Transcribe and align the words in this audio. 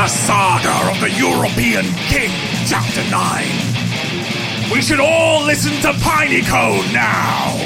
The 0.00 0.08
Saga 0.08 0.90
of 0.90 0.98
the 0.98 1.10
European 1.10 1.84
King, 2.08 2.30
Chapter 2.66 3.02
9. 3.10 4.72
We 4.72 4.80
should 4.80 4.98
all 4.98 5.44
listen 5.44 5.72
to 5.82 5.92
Pineycone 5.98 6.90
now. 6.94 7.58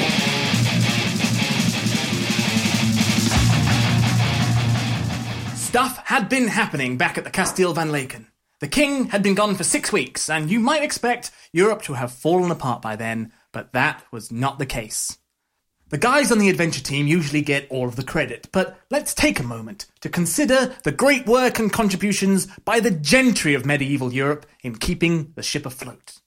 Stuff 5.55 6.05
had 6.07 6.27
been 6.27 6.49
happening 6.49 6.97
back 6.97 7.17
at 7.17 7.23
the 7.23 7.29
Castile 7.29 7.73
Van 7.73 7.87
Laken. 7.89 8.25
The 8.59 8.67
king 8.67 9.05
had 9.05 9.23
been 9.23 9.35
gone 9.35 9.55
for 9.55 9.63
six 9.63 9.93
weeks, 9.93 10.29
and 10.29 10.51
you 10.51 10.59
might 10.59 10.83
expect 10.83 11.31
Europe 11.53 11.83
to 11.83 11.93
have 11.93 12.11
fallen 12.11 12.51
apart 12.51 12.81
by 12.81 12.97
then, 12.97 13.31
but 13.53 13.71
that 13.71 14.03
was 14.11 14.29
not 14.29 14.59
the 14.59 14.65
case. 14.65 15.17
The 15.89 15.99
guys 15.99 16.31
on 16.31 16.39
the 16.39 16.49
adventure 16.49 16.81
team 16.81 17.05
usually 17.05 17.43
get 17.43 17.67
all 17.69 17.87
of 17.87 17.95
the 17.95 18.03
credit, 18.03 18.49
but 18.51 18.75
let's 18.89 19.13
take 19.13 19.39
a 19.39 19.43
moment 19.43 19.85
to 20.01 20.09
consider 20.09 20.75
the 20.81 20.91
great 20.91 21.27
work 21.27 21.59
and 21.59 21.71
contributions 21.71 22.47
by 22.65 22.79
the 22.79 22.89
gentry 22.89 23.53
of 23.53 23.67
medieval 23.67 24.11
Europe 24.11 24.47
in 24.63 24.77
keeping 24.77 25.31
the 25.35 25.43
ship 25.43 25.63
afloat. 25.63 26.21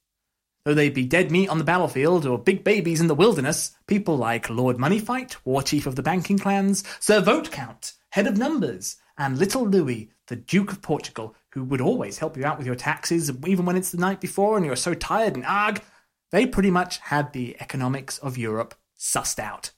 Though 0.65 0.75
they 0.75 0.91
be 0.91 1.07
dead 1.07 1.33
meat 1.33 1.49
on 1.49 1.59
the 1.59 1.65
battlefield 1.65 2.25
or 2.25 2.39
big 2.39 2.63
babies 2.63 3.01
in 3.01 3.09
the 3.09 3.17
wilderness, 3.17 3.73
people 3.89 4.17
like 4.17 4.49
Lord 4.49 4.77
Moneyfight, 4.77 5.35
war 5.45 5.63
chief 5.63 5.89
of 5.89 5.97
the 5.97 6.05
banking 6.05 6.39
clans, 6.39 6.85
Sir 7.01 7.21
Votecount, 7.21 7.95
head 8.11 8.29
of 8.29 8.39
numbers, 8.39 8.95
and 9.19 9.37
Little 9.37 9.67
Louie, 9.67 10.13
the 10.29 10.37
Duke 10.37 10.71
of 10.71 10.83
Portugal, 10.83 11.35
who 11.51 11.65
would 11.65 11.81
always 11.81 12.19
help 12.19 12.37
you 12.37 12.45
out 12.45 12.59
with 12.59 12.67
your 12.67 12.77
taxes, 12.77 13.29
even 13.45 13.67
when 13.67 13.77
it's 13.77 13.91
the 13.91 13.99
night 13.99 14.21
before 14.21 14.57
and 14.57 14.65
you're 14.65 14.77
so 14.77 14.95
tired 14.95 15.35
and 15.35 15.45
arg, 15.45 15.83
they 16.31 16.47
pretty 16.47 16.71
much 16.71 16.99
had 16.99 17.33
the 17.33 17.57
economics 17.59 18.19
of 18.19 18.39
Europe 18.39 18.77
sussed 18.99 19.39
out. 19.39 19.71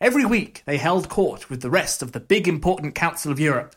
Every 0.00 0.24
week 0.26 0.62
they 0.66 0.76
held 0.76 1.08
court 1.08 1.48
with 1.48 1.62
the 1.62 1.70
rest 1.70 2.02
of 2.02 2.12
the 2.12 2.20
big 2.20 2.46
important 2.46 2.94
Council 2.94 3.32
of 3.32 3.40
Europe. 3.40 3.76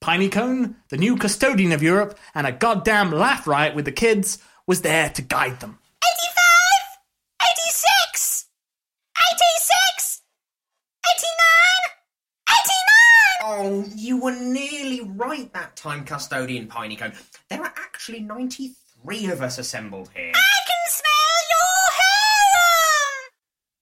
Pineycone, 0.00 0.76
the 0.88 0.96
new 0.96 1.16
custodian 1.16 1.72
of 1.72 1.82
Europe, 1.82 2.18
and 2.34 2.46
a 2.46 2.52
goddamn 2.52 3.10
laugh 3.10 3.46
riot 3.46 3.74
with 3.74 3.84
the 3.84 3.92
kids 3.92 4.38
was 4.66 4.82
there 4.82 5.10
to 5.10 5.22
guide 5.22 5.60
them. 5.60 5.78
85, 6.04 7.42
86, 7.42 8.46
86, 9.18 10.22
89, 11.06 11.42
89! 12.48 12.64
Oh, 13.42 13.84
you 13.96 14.22
were 14.22 14.34
nearly 14.34 15.00
right 15.00 15.52
that 15.52 15.76
time, 15.76 16.04
Custodian 16.04 16.68
Pineycone. 16.68 17.14
There 17.50 17.60
are 17.60 17.74
actually 17.76 18.20
93 18.20 19.26
of 19.30 19.42
us 19.42 19.58
assembled 19.58 20.10
here. 20.14 20.32
I 20.34 20.58
can 20.66 20.82
smell 20.88 21.38
your 21.50 21.92
hair! 21.92 22.08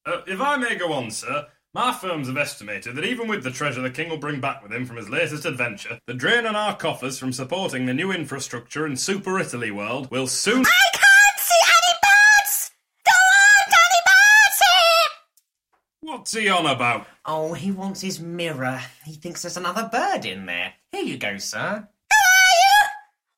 Uh, 0.07 0.23
if 0.29 0.41
I 0.41 0.57
may 0.57 0.77
go 0.77 0.93
on, 0.93 1.11
sir, 1.11 1.49
my 1.75 1.93
firms 1.93 2.29
have 2.29 2.37
estimated 2.37 2.95
that 2.95 3.05
even 3.05 3.27
with 3.27 3.43
the 3.43 3.51
treasure 3.51 3.83
the 3.83 3.91
king 3.91 4.09
will 4.09 4.19
bring 4.19 4.41
back 4.41 4.63
with 4.63 4.73
him 4.73 4.87
from 4.87 4.97
his 4.97 5.11
latest 5.11 5.45
adventure, 5.45 5.99
the 6.07 6.15
drain 6.15 6.47
on 6.47 6.55
our 6.55 6.77
coffers 6.77 7.19
from 7.19 7.33
supporting 7.33 7.87
the 7.87 7.93
new 7.93 8.13
infrastructure 8.13 8.87
in 8.87 8.97
Super 8.97 9.41
Italy 9.41 9.73
world 9.73 10.09
will 10.13 10.29
soon. 10.29 10.65
I 10.65 10.89
can't 10.93 11.39
see 11.39 11.59
any 11.67 11.99
birds! 12.03 12.71
Don't 13.05 13.69
any 13.69 14.01
birds 14.05 14.61
here! 14.63 15.11
What's 16.03 16.35
he 16.35 16.49
on 16.49 16.67
about? 16.67 17.09
Oh, 17.25 17.55
he 17.55 17.73
wants 17.73 18.01
his 18.01 18.21
mirror. 18.21 18.81
He 19.05 19.15
thinks 19.15 19.43
there's 19.43 19.57
another 19.57 19.91
bird 19.93 20.25
in 20.25 20.47
there. 20.47 20.75
Here 20.93 21.03
you 21.03 21.19
go, 21.19 21.37
sir. 21.39 21.89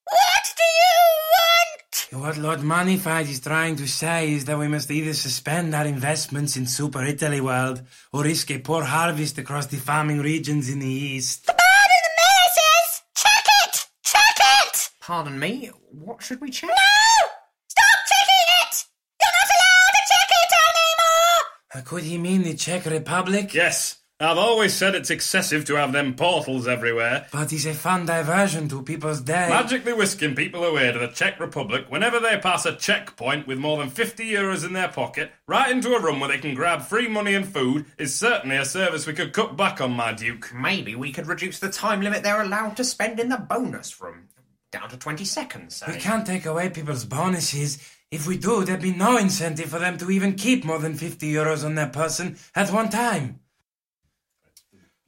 What 0.04 0.44
do 0.54 0.62
you 0.62 1.00
want? 1.32 1.97
What 2.10 2.38
Lord 2.38 2.60
Moneyfight 2.60 3.28
is 3.28 3.40
trying 3.40 3.76
to 3.76 3.86
say 3.86 4.32
is 4.32 4.46
that 4.46 4.58
we 4.58 4.66
must 4.66 4.90
either 4.90 5.12
suspend 5.12 5.74
our 5.74 5.84
investments 5.84 6.56
in 6.56 6.66
Super 6.66 7.04
Italy 7.04 7.40
World 7.40 7.82
or 8.12 8.22
risk 8.24 8.50
a 8.50 8.58
poor 8.58 8.82
harvest 8.82 9.36
across 9.36 9.66
the 9.66 9.76
farming 9.76 10.20
regions 10.20 10.70
in 10.70 10.78
the 10.78 10.86
east. 10.88 11.44
The 11.46 11.52
bird 11.52 11.90
in 11.96 12.02
the 12.06 12.14
mirror 12.22 12.50
says, 12.56 13.02
check 13.14 13.44
it! 13.64 13.86
Check 14.02 14.36
it! 14.64 14.90
Pardon 15.00 15.38
me, 15.38 15.70
what 15.92 16.22
should 16.22 16.40
we 16.40 16.50
check? 16.50 16.70
No! 16.70 17.28
Stop 17.68 17.98
checking 18.08 18.48
it! 18.62 18.84
You're 19.20 19.34
not 19.36 19.50
allowed 19.54 19.92
to 19.92 20.02
check 20.08 20.30
it 20.30 20.52
anymore! 20.64 21.44
Uh, 21.74 21.80
Could 21.84 22.04
he 22.04 22.16
mean 22.16 22.42
the 22.42 22.54
Czech 22.54 22.86
Republic? 22.86 23.52
Yes, 23.52 23.97
I've 24.20 24.36
always 24.36 24.74
said 24.74 24.96
it's 24.96 25.10
excessive 25.10 25.64
to 25.66 25.76
have 25.76 25.92
them 25.92 26.16
portals 26.16 26.66
everywhere. 26.66 27.28
But 27.30 27.52
it's 27.52 27.66
a 27.66 27.72
fun 27.72 28.04
diversion 28.04 28.68
to 28.68 28.82
people's 28.82 29.20
day. 29.20 29.46
Magically 29.48 29.92
whisking 29.92 30.34
people 30.34 30.64
away 30.64 30.90
to 30.90 30.98
the 30.98 31.06
Czech 31.06 31.38
Republic 31.38 31.84
whenever 31.88 32.18
they 32.18 32.36
pass 32.36 32.66
a 32.66 32.74
checkpoint 32.74 33.46
with 33.46 33.58
more 33.58 33.78
than 33.78 33.90
50 33.90 34.28
euros 34.28 34.66
in 34.66 34.72
their 34.72 34.88
pocket, 34.88 35.30
right 35.46 35.70
into 35.70 35.94
a 35.94 36.02
room 36.02 36.18
where 36.18 36.30
they 36.30 36.38
can 36.38 36.56
grab 36.56 36.82
free 36.82 37.06
money 37.06 37.32
and 37.32 37.46
food, 37.46 37.86
is 37.96 38.12
certainly 38.12 38.56
a 38.56 38.64
service 38.64 39.06
we 39.06 39.12
could 39.12 39.32
cut 39.32 39.56
back 39.56 39.80
on, 39.80 39.92
my 39.92 40.12
Duke. 40.12 40.52
Maybe 40.52 40.96
we 40.96 41.12
could 41.12 41.28
reduce 41.28 41.60
the 41.60 41.70
time 41.70 42.00
limit 42.00 42.24
they're 42.24 42.42
allowed 42.42 42.76
to 42.78 42.84
spend 42.84 43.20
in 43.20 43.28
the 43.28 43.36
bonus 43.36 44.00
room. 44.00 44.30
Down 44.72 44.88
to 44.88 44.96
20 44.96 45.24
seconds, 45.24 45.76
say. 45.76 45.92
We 45.92 46.00
can't 46.00 46.26
take 46.26 46.44
away 46.44 46.70
people's 46.70 47.04
bonuses. 47.04 47.78
If 48.10 48.26
we 48.26 48.36
do, 48.36 48.64
there'd 48.64 48.82
be 48.82 48.92
no 48.92 49.16
incentive 49.16 49.68
for 49.68 49.78
them 49.78 49.96
to 49.98 50.10
even 50.10 50.34
keep 50.34 50.64
more 50.64 50.80
than 50.80 50.94
50 50.94 51.32
euros 51.32 51.64
on 51.64 51.76
their 51.76 51.86
person 51.86 52.36
at 52.56 52.72
one 52.72 52.88
time. 52.88 53.38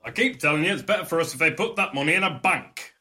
I 0.03 0.11
keep 0.11 0.41
telling 0.41 0.65
you 0.65 0.73
it's 0.73 0.83
better 0.83 1.05
for 1.05 1.21
us 1.21 1.35
if 1.35 1.39
they 1.39 1.51
put 1.51 1.77
that 1.77 1.95
money 1.95 2.15
in 2.15 2.23
a 2.23 2.41
bank. 2.43 2.95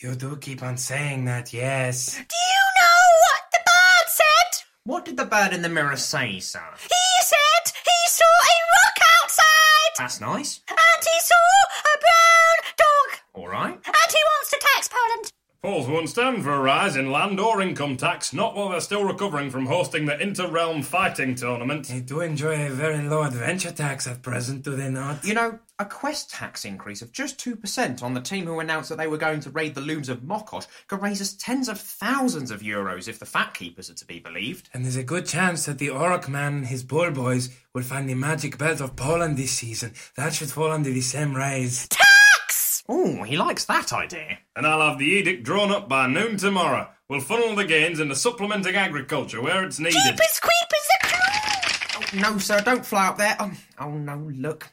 You 0.00 0.14
do 0.14 0.36
keep 0.36 0.62
on 0.62 0.78
saying 0.78 1.26
that, 1.26 1.52
yes. 1.52 2.14
Do 2.14 2.20
you 2.20 2.64
know 2.80 3.00
what 3.22 3.42
the 3.52 3.58
bird 3.58 4.08
said? 4.08 4.64
What 4.84 5.04
did 5.04 5.16
the 5.18 5.26
bird 5.26 5.52
in 5.52 5.60
the 5.60 5.68
mirror 5.68 5.96
say, 5.96 6.40
sir? 6.40 6.64
He 6.80 7.22
said 7.22 7.72
he 7.84 8.08
saw 8.08 8.24
a 8.24 8.56
rock 8.74 8.98
outside! 9.22 9.92
That's 9.98 10.20
nice. 10.20 10.60
And 10.68 10.78
he 11.02 11.20
saw 11.20 11.34
a 11.78 11.98
brown 12.00 12.74
dog! 12.78 13.20
All 13.34 13.48
right. 13.48 13.74
And 13.74 14.10
he 14.10 14.18
wants 14.26 14.50
to 14.50 14.58
tax 14.60 14.88
Poland! 14.88 15.32
Poles 15.62 15.88
won't 15.88 16.10
stand 16.10 16.42
for 16.42 16.52
a 16.52 16.60
rise 16.60 16.96
in 16.96 17.10
land 17.10 17.40
or 17.40 17.62
income 17.62 17.96
tax, 17.96 18.34
not 18.34 18.54
while 18.54 18.68
they're 18.68 18.80
still 18.80 19.04
recovering 19.04 19.48
from 19.48 19.64
hosting 19.64 20.04
the 20.04 20.20
inter-realm 20.20 20.82
fighting 20.82 21.34
tournament. 21.34 21.88
They 21.88 22.00
do 22.00 22.20
enjoy 22.20 22.66
a 22.66 22.70
very 22.70 23.08
low 23.08 23.22
adventure 23.22 23.70
tax 23.70 24.06
at 24.06 24.20
present, 24.20 24.62
do 24.62 24.76
they 24.76 24.90
not? 24.90 25.24
You 25.24 25.32
know, 25.32 25.58
a 25.80 25.84
quest 25.84 26.30
tax 26.30 26.64
increase 26.64 27.02
of 27.02 27.10
just 27.10 27.38
2% 27.38 28.02
on 28.02 28.14
the 28.14 28.20
team 28.20 28.46
who 28.46 28.60
announced 28.60 28.88
that 28.88 28.98
they 28.98 29.08
were 29.08 29.16
going 29.16 29.40
to 29.40 29.50
raid 29.50 29.74
the 29.74 29.80
looms 29.80 30.08
of 30.08 30.20
Mokosh 30.20 30.68
could 30.86 31.02
raise 31.02 31.20
us 31.20 31.34
tens 31.34 31.68
of 31.68 31.80
thousands 31.80 32.52
of 32.52 32.60
euros 32.60 33.08
if 33.08 33.18
the 33.18 33.26
fat 33.26 33.54
keepers 33.54 33.90
are 33.90 33.94
to 33.94 34.04
be 34.04 34.20
believed. 34.20 34.68
And 34.72 34.84
there's 34.84 34.96
a 34.96 35.02
good 35.02 35.26
chance 35.26 35.66
that 35.66 35.78
the 35.78 35.90
Orc 35.90 36.28
man 36.28 36.54
and 36.54 36.66
his 36.66 36.84
bull 36.84 37.10
boys 37.10 37.50
will 37.72 37.82
find 37.82 38.08
the 38.08 38.14
magic 38.14 38.56
belt 38.56 38.80
of 38.80 38.94
Poland 38.94 39.36
this 39.36 39.50
season. 39.50 39.94
That 40.16 40.34
should 40.34 40.50
fall 40.50 40.70
under 40.70 40.90
the 40.90 41.00
same 41.00 41.34
raise. 41.34 41.88
Tax! 41.88 42.84
Oh, 42.88 43.24
he 43.24 43.36
likes 43.36 43.64
that 43.64 43.92
idea. 43.92 44.38
And 44.54 44.66
I'll 44.66 44.88
have 44.88 44.98
the 44.98 45.06
edict 45.06 45.42
drawn 45.42 45.72
up 45.72 45.88
by 45.88 46.06
noon 46.06 46.36
tomorrow. 46.36 46.88
We'll 47.08 47.20
funnel 47.20 47.56
the 47.56 47.64
gains 47.64 47.98
into 47.98 48.14
supplementing 48.14 48.76
agriculture 48.76 49.42
where 49.42 49.64
it's 49.64 49.80
needed. 49.80 50.00
Keepers, 50.04 50.40
creepers, 50.40 50.88
the 51.02 51.08
crew! 51.08 52.18
Oh, 52.20 52.32
no, 52.32 52.38
sir, 52.38 52.60
don't 52.60 52.86
fly 52.86 53.08
up 53.08 53.18
there. 53.18 53.36
Oh, 53.40 53.52
oh, 53.80 53.90
no, 53.90 54.30
look. 54.32 54.68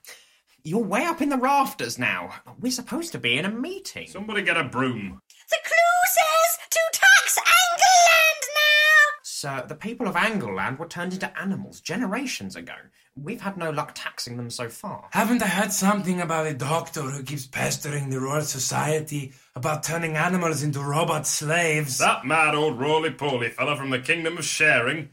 You're 0.63 0.83
way 0.83 1.05
up 1.05 1.21
in 1.21 1.29
the 1.29 1.37
rafters 1.37 1.97
now. 1.97 2.35
We're 2.59 2.71
supposed 2.71 3.11
to 3.13 3.17
be 3.17 3.37
in 3.37 3.45
a 3.45 3.49
meeting. 3.49 4.07
Somebody 4.07 4.43
get 4.43 4.57
a 4.57 4.63
broom. 4.63 5.21
The 5.49 5.57
clue 5.63 6.03
says 6.13 6.57
to 6.69 6.79
tax 6.93 7.37
Angleland 7.39 8.47
now! 8.55 9.19
Sir, 9.23 9.65
the 9.67 9.75
people 9.75 10.07
of 10.07 10.15
Angleland 10.15 10.77
were 10.77 10.87
turned 10.87 11.13
into 11.13 11.35
animals 11.39 11.81
generations 11.81 12.55
ago. 12.55 12.73
We've 13.15 13.41
had 13.41 13.57
no 13.57 13.71
luck 13.71 13.91
taxing 13.95 14.37
them 14.37 14.49
so 14.51 14.69
far. 14.69 15.09
Haven't 15.11 15.41
I 15.43 15.47
heard 15.47 15.71
something 15.71 16.21
about 16.21 16.45
a 16.47 16.53
doctor 16.53 17.01
who 17.01 17.23
keeps 17.23 17.47
pestering 17.47 18.09
the 18.09 18.19
Royal 18.21 18.43
Society 18.43 19.33
about 19.55 19.83
turning 19.83 20.15
animals 20.15 20.61
into 20.63 20.79
robot 20.79 21.25
slaves? 21.27 21.97
That 21.97 22.23
mad 22.25 22.53
old 22.55 22.79
roly-poly 22.79 23.49
fella 23.49 23.75
from 23.75 23.89
the 23.89 23.99
kingdom 23.99 24.37
of 24.37 24.45
sharing. 24.45 25.09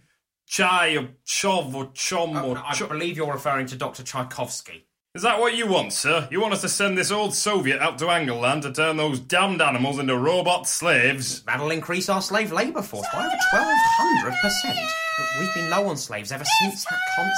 Chai 0.46 0.96
or 0.96 1.08
Chov 1.26 1.74
or 1.74 1.86
Chom 1.92 2.40
Oh, 2.40 2.50
or 2.50 2.54
no, 2.54 2.62
I 2.64 2.72
Cho- 2.74 2.86
believe 2.86 3.16
you're 3.16 3.32
referring 3.32 3.66
to 3.66 3.76
Dr. 3.76 4.02
Tchaikovsky. 4.02 4.84
Is 5.14 5.22
that 5.22 5.40
what 5.40 5.56
you 5.56 5.66
want, 5.66 5.94
sir? 5.94 6.28
You 6.30 6.40
want 6.40 6.52
us 6.52 6.60
to 6.60 6.68
send 6.68 6.96
this 6.96 7.10
old 7.10 7.34
Soviet 7.34 7.80
out 7.80 7.98
to 7.98 8.04
Angleland 8.04 8.62
to 8.62 8.72
turn 8.72 8.98
those 8.98 9.18
damned 9.18 9.62
animals 9.62 9.98
into 9.98 10.16
robot 10.16 10.68
slaves? 10.68 11.42
That'll 11.42 11.70
increase 11.70 12.10
our 12.10 12.20
slave 12.20 12.52
labour 12.52 12.82
force 12.82 13.06
by 13.12 13.24
over 13.24 13.34
1,200%. 13.34 14.32
But 14.66 15.26
we've 15.40 15.54
been 15.54 15.70
low 15.70 15.88
on 15.88 15.96
slaves 15.96 16.30
ever 16.30 16.44
since 16.44 16.84
that 16.84 17.00
concert. 17.16 17.34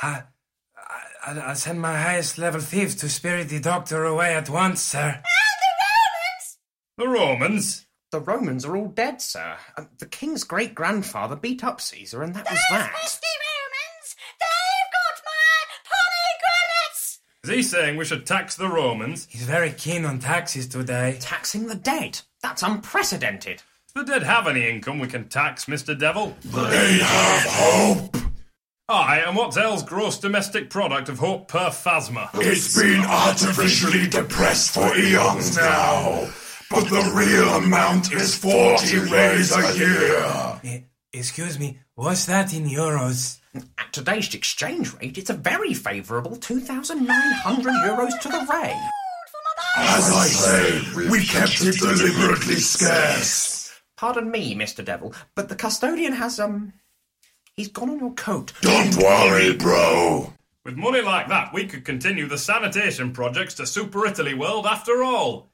I, 0.00 0.22
I, 1.26 1.38
I'll 1.38 1.54
send 1.54 1.80
my 1.80 1.96
highest 2.00 2.38
level 2.38 2.60
thieves 2.60 2.94
to 2.96 3.08
spirit 3.08 3.48
the 3.48 3.60
doctor 3.60 4.04
away 4.04 4.34
at 4.34 4.48
once, 4.48 4.80
sir. 4.82 5.20
Ah, 5.24 5.30
The 6.96 7.06
Romans? 7.06 7.06
The 7.06 7.08
Romans 7.08 7.86
The 8.12 8.20
Romans 8.20 8.64
are 8.64 8.76
all 8.76 8.88
dead, 8.88 9.20
sir. 9.20 9.56
Uh, 9.76 9.84
The 9.98 10.06
king's 10.06 10.44
great 10.44 10.74
grandfather 10.74 11.36
beat 11.36 11.62
up 11.64 11.80
Caesar, 11.80 12.22
and 12.22 12.34
that 12.34 12.48
was 12.50 12.60
that. 12.70 12.90
Romans! 12.92 14.16
They've 14.40 14.92
got 14.92 15.22
my 15.24 15.64
pomegranates! 15.84 17.20
Is 17.44 17.50
he 17.50 17.62
saying 17.62 17.96
we 17.96 18.04
should 18.04 18.26
tax 18.26 18.56
the 18.56 18.68
Romans? 18.68 19.26
He's 19.30 19.42
very 19.44 19.72
keen 19.72 20.04
on 20.04 20.18
taxes 20.18 20.66
today. 20.68 21.18
Taxing 21.20 21.66
the 21.66 21.74
dead. 21.74 22.20
That's 22.42 22.62
unprecedented. 22.62 23.62
The 23.94 24.04
dead 24.04 24.22
have 24.22 24.46
any 24.46 24.68
income 24.68 24.98
we 25.00 25.08
can 25.08 25.28
tax, 25.28 25.64
Mr. 25.64 25.98
Devil? 25.98 26.36
They 26.44 26.98
have 27.02 27.42
hope. 27.46 28.16
Aye, 28.90 29.22
and 29.26 29.36
what's 29.36 29.58
L's 29.58 29.82
gross 29.82 30.16
domestic 30.18 30.70
product 30.70 31.10
of 31.10 31.18
hope 31.18 31.48
per 31.48 31.68
phasma? 31.68 32.30
It's 32.36 32.74
been 32.74 33.04
artificially 33.04 34.08
depressed 34.08 34.70
for 34.70 34.96
eons 34.96 35.58
now. 35.58 36.30
But 36.70 36.84
the 36.84 37.12
real 37.14 37.48
amount 37.56 38.12
is 38.12 38.34
40 38.34 39.10
rays 39.10 39.54
a 39.54 39.76
year. 39.76 40.82
Excuse 41.12 41.58
me, 41.58 41.80
what's 41.96 42.24
that 42.24 42.54
in 42.54 42.64
euros? 42.64 43.40
At 43.76 43.92
today's 43.92 44.34
exchange 44.34 44.94
rate, 44.94 45.18
it's 45.18 45.28
a 45.28 45.34
very 45.34 45.74
favourable 45.74 46.36
2,900 46.36 47.70
euros 47.70 48.18
to 48.20 48.28
the 48.28 48.46
ray. 48.50 48.74
As 49.76 50.12
I 50.14 50.26
say, 50.28 51.10
we 51.10 51.26
kept 51.26 51.60
it 51.60 51.78
deliberately 51.78 52.54
scarce. 52.54 53.70
Pardon 53.98 54.30
me, 54.30 54.54
Mr. 54.54 54.82
Devil, 54.82 55.12
but 55.34 55.50
the 55.50 55.56
custodian 55.56 56.14
has, 56.14 56.40
um. 56.40 56.72
He's 57.58 57.66
gone 57.66 57.90
on 57.90 57.98
your 57.98 58.12
coat. 58.12 58.52
Don't 58.60 58.94
worry, 58.98 59.52
bro. 59.56 60.32
With 60.64 60.76
money 60.76 61.00
like 61.00 61.26
that, 61.26 61.52
we 61.52 61.66
could 61.66 61.84
continue 61.84 62.28
the 62.28 62.38
sanitation 62.38 63.12
projects 63.12 63.54
to 63.54 63.66
Super 63.66 64.06
Italy 64.06 64.32
World 64.32 64.64
after 64.64 65.02
all. 65.02 65.50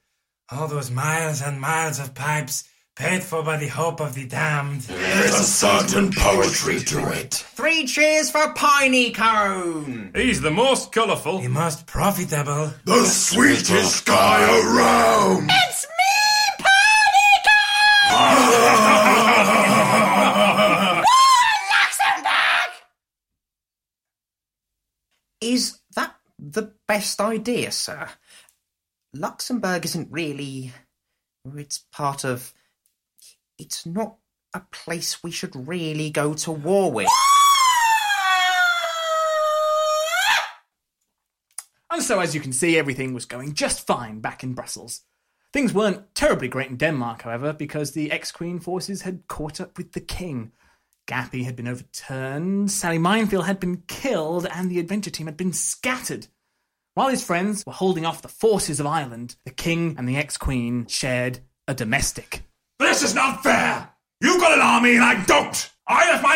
All 0.50 0.68
those 0.68 0.90
miles 0.90 1.40
and 1.40 1.58
miles 1.58 1.98
of 1.98 2.14
pipes 2.14 2.64
paid 2.94 3.22
for 3.22 3.42
by 3.42 3.56
the 3.56 3.68
hope 3.68 4.02
of 4.02 4.14
the 4.14 4.26
damned. 4.26 4.82
There's 4.82 5.40
a 5.40 5.44
certain 5.44 6.12
poetry 6.12 6.80
to 6.80 7.10
it. 7.10 7.32
Three 7.32 7.86
cheers 7.86 8.30
for 8.30 8.52
Pineycone! 8.52 10.14
He's 10.14 10.42
the 10.42 10.50
most 10.50 10.92
colourful. 10.92 11.38
The 11.38 11.48
most 11.48 11.86
profitable. 11.86 12.74
The 12.84 13.06
sweetest 13.06 14.04
guy 14.04 14.42
around. 14.42 15.48
It's 15.50 15.86
me, 15.86 16.64
Panico! 16.64 18.34
Luxembourg! 21.70 22.72
Is 25.44 25.80
that 25.94 26.14
the 26.38 26.72
best 26.88 27.20
idea, 27.20 27.70
sir? 27.70 28.08
Luxembourg 29.12 29.84
isn't 29.84 30.10
really. 30.10 30.72
It's 31.54 31.84
part 31.92 32.24
of. 32.24 32.54
It's 33.58 33.84
not 33.84 34.16
a 34.54 34.60
place 34.72 35.22
we 35.22 35.30
should 35.30 35.68
really 35.68 36.08
go 36.08 36.32
to 36.32 36.50
war 36.50 36.90
with. 36.90 37.08
And 41.90 42.02
so, 42.02 42.20
as 42.20 42.34
you 42.34 42.40
can 42.40 42.54
see, 42.54 42.78
everything 42.78 43.12
was 43.12 43.26
going 43.26 43.52
just 43.52 43.86
fine 43.86 44.20
back 44.20 44.42
in 44.42 44.54
Brussels. 44.54 45.02
Things 45.52 45.74
weren't 45.74 46.14
terribly 46.14 46.48
great 46.48 46.70
in 46.70 46.78
Denmark, 46.78 47.20
however, 47.20 47.52
because 47.52 47.92
the 47.92 48.10
ex 48.10 48.32
Queen 48.32 48.60
forces 48.60 49.02
had 49.02 49.28
caught 49.28 49.60
up 49.60 49.76
with 49.76 49.92
the 49.92 50.00
king. 50.00 50.52
Gappy 51.06 51.44
had 51.44 51.56
been 51.56 51.68
overturned, 51.68 52.70
Sally 52.70 52.98
Minefield 52.98 53.44
had 53.44 53.60
been 53.60 53.82
killed, 53.86 54.46
and 54.46 54.70
the 54.70 54.78
adventure 54.78 55.10
team 55.10 55.26
had 55.26 55.36
been 55.36 55.52
scattered. 55.52 56.28
While 56.94 57.08
his 57.08 57.24
friends 57.24 57.64
were 57.66 57.72
holding 57.72 58.06
off 58.06 58.22
the 58.22 58.28
forces 58.28 58.80
of 58.80 58.86
Ireland, 58.86 59.36
the 59.44 59.50
king 59.50 59.96
and 59.98 60.08
the 60.08 60.16
ex 60.16 60.36
Queen 60.36 60.86
shared 60.86 61.40
a 61.66 61.74
domestic. 61.74 62.42
This 62.78 63.02
is 63.02 63.14
not 63.14 63.42
fair. 63.42 63.90
You've 64.20 64.40
got 64.40 64.52
an 64.52 64.60
army 64.60 64.94
and 64.94 65.04
I 65.04 65.22
don't. 65.24 65.70
I 65.86 66.10
left 66.10 66.22
mine 66.22 66.33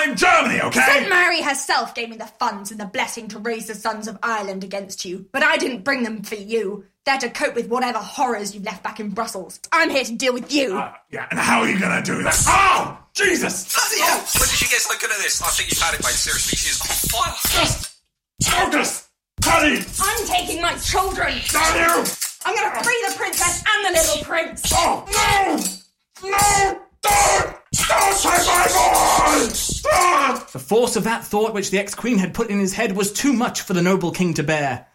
herself 1.49 1.95
gave 1.95 2.11
me 2.11 2.17
the 2.17 2.27
funds 2.27 2.71
and 2.71 2.79
the 2.79 2.85
blessing 2.85 3.27
to 3.29 3.39
raise 3.39 3.67
the 3.67 3.75
sons 3.75 4.07
of 4.07 4.19
Ireland 4.23 4.63
against 4.63 5.05
you, 5.05 5.27
but 5.33 5.43
I 5.43 5.57
didn't 5.57 5.83
bring 5.83 6.03
them 6.03 6.23
for 6.23 6.35
you. 6.35 6.85
They're 7.07 7.19
to 7.19 7.31
cope 7.31 7.55
with 7.55 7.69
whatever 7.69 7.99
horrors 7.99 8.55
you've 8.55 8.65
left 8.65 8.83
back 8.83 9.01
in 9.01 9.11
Brussels. 9.11 9.59
I'm 9.73 9.89
here 9.89 10.05
to 10.05 10.15
deal 10.15 10.35
with 10.35 10.53
you. 10.53 10.77
Uh, 10.77 10.93
yeah, 11.11 11.27
and 11.31 11.41
how 11.41 11.61
are 11.61 11.69
you 11.69 11.81
gonna 11.81 12.03
do 12.03 12.23
that? 12.23 12.37
Oh, 12.47 12.99
Jesus! 13.15 13.73
Bloody 13.75 14.03
hell! 14.03 14.19
When 14.19 14.49
did 14.49 14.59
she 14.59 14.69
get 14.69 14.81
so 14.81 14.95
good 15.01 15.11
at 15.11 15.19
this? 15.23 15.41
I 15.41 15.49
think 15.49 15.71
you've 15.71 15.81
had 15.81 15.95
it, 15.95 16.05
mate. 16.05 16.13
Seriously, 16.13 16.57
she's 16.57 16.81
on 16.83 16.89
fire. 17.09 17.35
Just 17.49 17.97
focus! 18.45 19.09
Honey! 19.43 19.81
I'm 20.03 20.27
taking 20.27 20.61
my 20.61 20.75
children. 20.77 21.33
Down 21.51 21.79
you! 21.79 22.05
I'm 22.45 22.55
gonna 22.55 22.85
free 22.85 23.05
the 23.09 23.15
princess 23.17 23.65
and 23.65 23.87
the 23.87 23.99
little 23.99 24.25
prince. 24.25 24.71
Oh, 24.75 25.05
no! 25.09 26.29
No! 26.29 26.81
Don't! 27.01 27.57
Don't 27.89 28.19
take 28.21 28.47
my 28.47 28.67
boy! 28.69 29.49
Ah! 29.91 30.28
The 30.59 30.65
force 30.65 30.97
of 30.97 31.05
that 31.05 31.25
thought 31.25 31.55
which 31.55 31.71
the 31.71 31.79
ex 31.79 31.95
queen 31.95 32.19
had 32.19 32.35
put 32.35 32.51
in 32.51 32.59
his 32.59 32.75
head 32.75 32.97
was 32.97 33.13
too 33.13 33.33
much 33.33 33.61
for 33.61 33.75
the 33.75 33.81
noble 33.81 34.11
king 34.11 34.35
to 34.35 34.43
bear. 34.43 34.89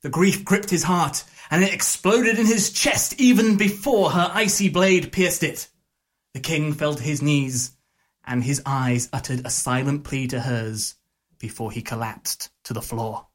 The 0.00 0.08
grief 0.08 0.46
gripped 0.46 0.70
his 0.70 0.84
heart, 0.84 1.24
and 1.50 1.62
it 1.62 1.74
exploded 1.74 2.38
in 2.38 2.46
his 2.46 2.72
chest 2.72 3.20
even 3.20 3.58
before 3.58 4.12
her 4.12 4.30
icy 4.32 4.70
blade 4.70 5.12
pierced 5.12 5.42
it. 5.42 5.68
The 6.32 6.40
king 6.40 6.72
fell 6.72 6.94
to 6.94 7.02
his 7.02 7.20
knees, 7.20 7.72
and 8.24 8.42
his 8.42 8.62
eyes 8.64 9.10
uttered 9.12 9.44
a 9.44 9.50
silent 9.50 10.04
plea 10.04 10.26
to 10.28 10.40
hers 10.40 10.94
before 11.38 11.70
he 11.70 11.82
collapsed 11.82 12.48
to 12.64 12.72
the 12.72 12.80
floor. 12.80 13.26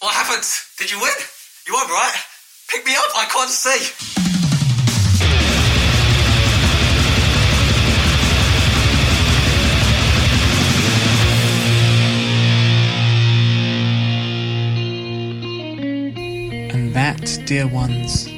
What 0.00 0.14
happened? 0.14 0.46
Did 0.78 0.90
you 0.90 0.98
win? 0.98 1.12
You 1.66 1.74
won, 1.74 1.86
right? 1.90 2.16
Pick 2.70 2.86
me 2.86 2.94
up. 2.96 3.10
I 3.14 3.26
can't 3.26 3.50
see. 3.50 4.25
Dear 17.34 17.66
ones, 17.66 18.28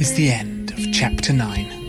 is 0.00 0.12
the 0.14 0.32
end 0.32 0.72
of 0.72 0.92
chapter 0.92 1.32
9. 1.32 1.83